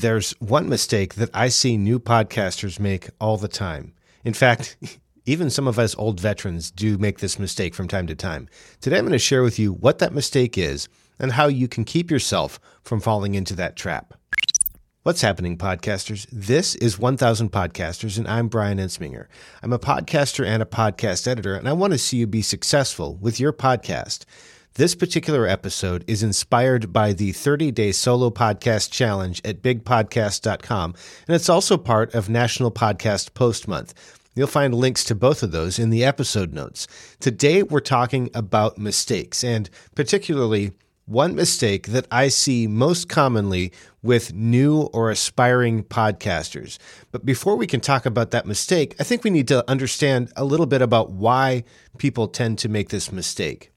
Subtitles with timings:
[0.00, 3.92] There's one mistake that I see new podcasters make all the time.
[4.24, 4.78] In fact,
[5.26, 8.48] even some of us old veterans do make this mistake from time to time.
[8.80, 11.84] Today, I'm going to share with you what that mistake is and how you can
[11.84, 14.14] keep yourself from falling into that trap.
[15.02, 16.26] What's happening, podcasters?
[16.32, 19.26] This is 1000 Podcasters, and I'm Brian Ensminger.
[19.62, 23.16] I'm a podcaster and a podcast editor, and I want to see you be successful
[23.16, 24.24] with your podcast.
[24.74, 30.94] This particular episode is inspired by the 30 day solo podcast challenge at bigpodcast.com,
[31.26, 33.94] and it's also part of National Podcast Post Month.
[34.36, 36.86] You'll find links to both of those in the episode notes.
[37.18, 40.70] Today, we're talking about mistakes, and particularly
[41.04, 43.72] one mistake that I see most commonly
[44.04, 46.78] with new or aspiring podcasters.
[47.10, 50.44] But before we can talk about that mistake, I think we need to understand a
[50.44, 51.64] little bit about why
[51.98, 53.72] people tend to make this mistake.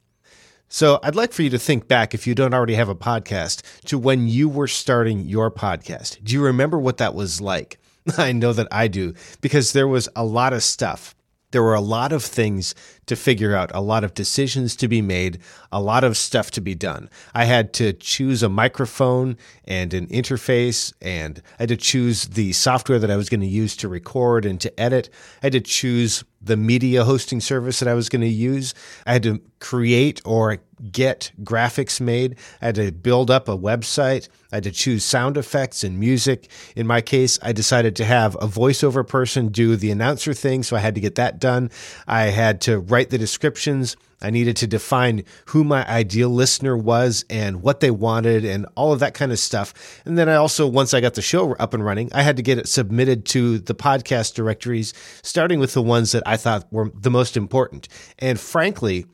[0.73, 3.62] So I'd like for you to think back, if you don't already have a podcast,
[3.86, 6.18] to when you were starting your podcast.
[6.23, 7.77] Do you remember what that was like?
[8.18, 11.13] I know that I do because there was a lot of stuff.
[11.52, 12.74] There were a lot of things
[13.05, 15.38] to figure out, a lot of decisions to be made,
[15.71, 17.08] a lot of stuff to be done.
[17.35, 22.52] I had to choose a microphone and an interface, and I had to choose the
[22.52, 25.12] software that I was going to use to record and to edit.
[25.43, 28.74] I had to choose the media hosting service that I was going to use.
[29.05, 30.58] I had to create or
[30.91, 32.38] get graphics made.
[32.62, 34.27] I had to build up a website.
[34.52, 36.49] I had to choose sound effects and music.
[36.76, 40.76] In my case, I decided to have a voiceover person do the announcer thing, so
[40.76, 41.71] I had to get that done.
[42.08, 43.96] I had to write the descriptions.
[44.24, 48.93] I needed to define who my ideal listener was and what they wanted and all
[48.93, 50.02] of that kind of stuff.
[50.05, 52.43] And then I also, once I got the show up and running, I had to
[52.43, 56.91] get it submitted to the podcast directories, starting with the ones that I thought were
[56.93, 57.88] the most important.
[58.20, 59.05] And frankly,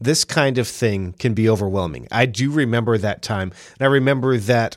[0.00, 2.06] this kind of thing can be overwhelming.
[2.10, 3.52] I do remember that time.
[3.78, 4.76] And I remember that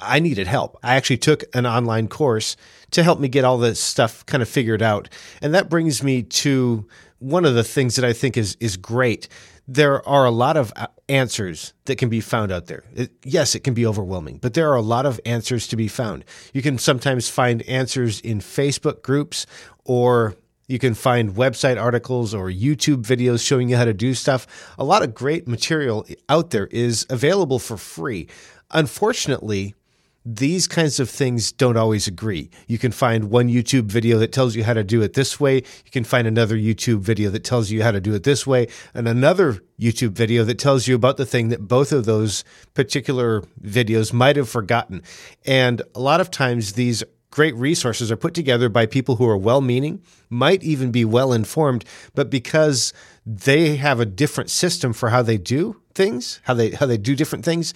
[0.00, 0.78] I needed help.
[0.82, 2.56] I actually took an online course
[2.92, 5.08] to help me get all this stuff kind of figured out.
[5.42, 6.86] And that brings me to
[7.18, 9.28] one of the things that I think is is great.
[9.66, 12.84] There are a lot of uh, answers that can be found out there.
[12.94, 15.88] It, yes, it can be overwhelming, but there are a lot of answers to be
[15.88, 16.24] found.
[16.52, 19.46] You can sometimes find answers in Facebook groups
[19.84, 20.36] or
[20.68, 24.46] you can find website articles or YouTube videos showing you how to do stuff.
[24.78, 28.28] A lot of great material out there is available for free.
[28.70, 29.74] Unfortunately,
[30.24, 32.50] these kinds of things don't always agree.
[32.66, 35.56] You can find one YouTube video that tells you how to do it this way.
[35.56, 38.68] You can find another YouTube video that tells you how to do it this way,
[38.94, 43.42] and another YouTube video that tells you about the thing that both of those particular
[43.62, 45.02] videos might have forgotten.
[45.46, 49.36] And a lot of times these great resources are put together by people who are
[49.36, 52.92] well meaning, might even be well informed, but because
[53.24, 57.14] they have a different system for how they do things, how they how they do
[57.14, 57.74] different things,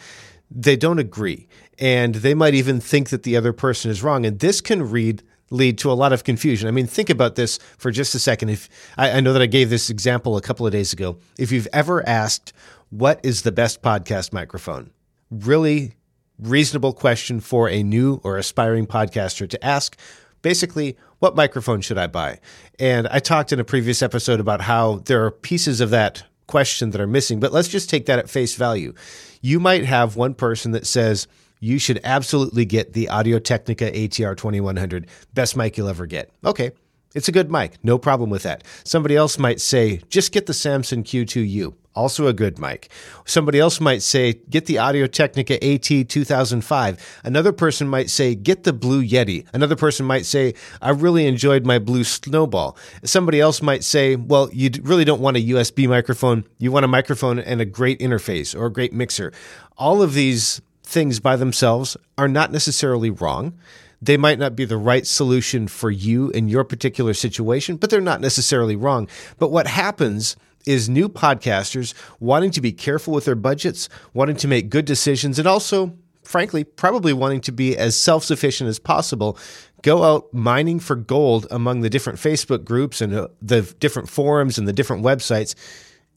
[0.54, 1.48] they don't agree.
[1.78, 4.26] And they might even think that the other person is wrong.
[4.26, 6.66] And this can read lead to a lot of confusion.
[6.66, 8.48] I mean, think about this for just a second.
[8.48, 11.18] If I, I, know that I gave this example a couple of days ago.
[11.38, 12.54] If you've ever asked,
[12.88, 14.92] what is the best podcast microphone?
[15.30, 15.94] Really
[16.38, 19.98] reasonable question for a new or aspiring podcaster to ask.
[20.40, 22.40] Basically, what microphone should I buy?
[22.78, 26.90] And I talked in a previous episode about how there are pieces of that question
[26.90, 28.92] that are missing, but let's just take that at face value.
[29.40, 31.26] You might have one person that says,
[31.60, 36.30] you should absolutely get the Audio Technica ATR 2100, best mic you'll ever get.
[36.44, 36.72] Okay,
[37.14, 38.64] it's a good mic, no problem with that.
[38.84, 42.90] Somebody else might say, just get the Samson Q2U, also a good mic.
[43.24, 47.20] Somebody else might say, get the Audio Technica AT 2005.
[47.24, 49.46] Another person might say, get the Blue Yeti.
[49.52, 52.76] Another person might say, I really enjoyed my Blue Snowball.
[53.04, 56.44] Somebody else might say, well, you really don't want a USB microphone.
[56.58, 59.32] You want a microphone and a great interface or a great mixer.
[59.76, 63.54] All of these things by themselves are not necessarily wrong.
[64.00, 68.00] They might not be the right solution for you in your particular situation, but they're
[68.00, 69.08] not necessarily wrong.
[69.38, 70.36] But what happens
[70.66, 75.38] is new podcasters wanting to be careful with their budgets, wanting to make good decisions,
[75.38, 79.38] and also, frankly, probably wanting to be as self sufficient as possible,
[79.82, 84.58] go out mining for gold among the different Facebook groups and uh, the different forums
[84.58, 85.54] and the different websites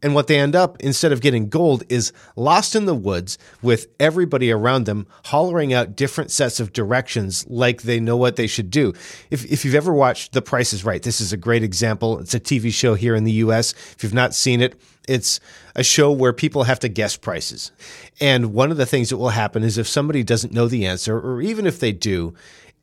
[0.01, 3.87] and what they end up, instead of getting gold, is lost in the woods with
[3.99, 8.69] everybody around them hollering out different sets of directions like they know what they should
[8.69, 8.93] do.
[9.31, 12.19] If, if you've ever watched The Price is Right, this is a great example.
[12.19, 13.73] It's a TV show here in the US.
[13.95, 15.39] If you've not seen it, it's
[15.75, 17.71] a show where people have to guess prices.
[18.19, 21.17] And one of the things that will happen is if somebody doesn't know the answer,
[21.17, 22.33] or even if they do,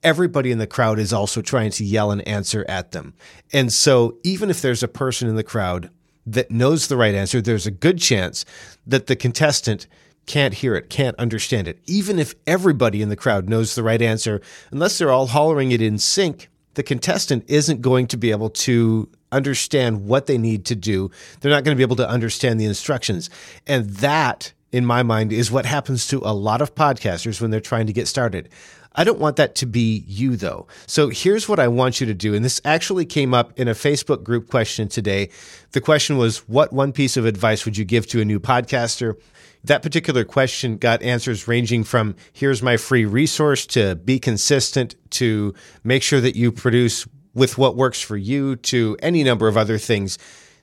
[0.03, 3.15] everybody in the crowd is also trying to yell an answer at them.
[3.53, 5.91] And so even if there's a person in the crowd
[6.27, 8.45] that knows the right answer, there's a good chance
[8.87, 9.87] that the contestant
[10.27, 11.81] can't hear it, can't understand it.
[11.87, 14.41] Even if everybody in the crowd knows the right answer,
[14.71, 19.09] unless they're all hollering it in sync, the contestant isn't going to be able to
[19.31, 21.11] understand what they need to do.
[21.41, 23.31] They're not going to be able to understand the instructions.
[23.67, 27.61] And that, in my mind, is what happens to a lot of podcasters when they're
[27.61, 28.49] trying to get started.
[28.95, 30.67] I don't want that to be you though.
[30.87, 32.35] So here's what I want you to do.
[32.35, 35.31] And this actually came up in a Facebook group question today.
[35.73, 39.17] The question was, what one piece of advice would you give to a new podcaster?
[39.65, 45.55] That particular question got answers ranging from here's my free resource to be consistent to
[45.85, 49.79] make sure that you produce with what works for you to any number of other
[49.79, 50.19] things.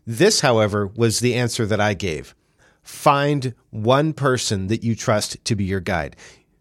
[0.05, 2.35] This, however, was the answer that I gave.
[2.83, 6.15] Find one person that you trust to be your guide.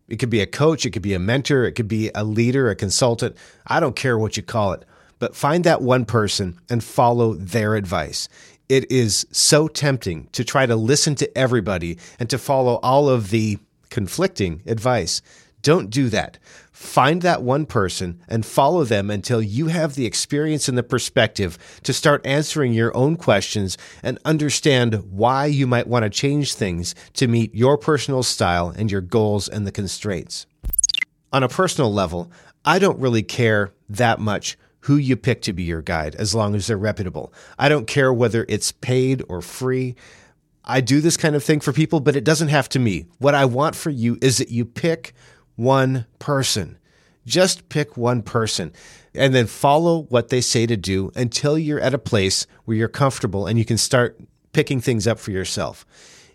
[0.08, 2.70] It could be a coach, it could be a mentor, it could be a leader,
[2.70, 3.36] a consultant.
[3.66, 4.84] I don't care what you call it,
[5.18, 8.28] but find that one person and follow their advice.
[8.68, 13.30] It is so tempting to try to listen to everybody and to follow all of
[13.30, 13.58] the
[13.90, 15.22] conflicting advice.
[15.62, 16.38] Don't do that.
[16.72, 21.58] Find that one person and follow them until you have the experience and the perspective
[21.82, 26.94] to start answering your own questions and understand why you might want to change things
[27.14, 30.46] to meet your personal style and your goals and the constraints.
[31.32, 32.30] On a personal level,
[32.64, 36.54] I don't really care that much who you pick to be your guide as long
[36.54, 37.32] as they're reputable.
[37.58, 39.96] I don't care whether it's paid or free.
[40.64, 43.06] I do this kind of thing for people, but it doesn't have to me.
[43.18, 45.12] What I want for you is that you pick
[45.58, 46.78] one person.
[47.26, 48.72] Just pick one person
[49.12, 52.88] and then follow what they say to do until you're at a place where you're
[52.88, 54.18] comfortable and you can start
[54.52, 55.84] picking things up for yourself.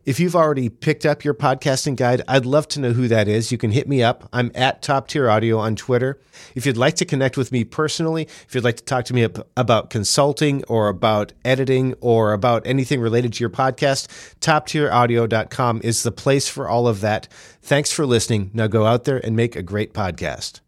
[0.06, 3.54] If you've already picked up your podcasting guide, I'd love to know who that is.
[3.54, 4.28] You can hit me up.
[4.34, 6.20] I'm at Top Tier Audio on Twitter.
[6.56, 9.26] If you'd like to connect with me personally, if you'd like to talk to me
[9.56, 14.10] about consulting or about editing or about anything related to your podcast,
[14.42, 17.30] toptieraudio.com is the place for all of that.
[17.62, 18.52] Thanks for listening.
[18.54, 20.60] Now go out there and make a great podcast.